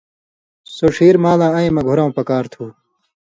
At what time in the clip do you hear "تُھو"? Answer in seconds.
2.51-2.65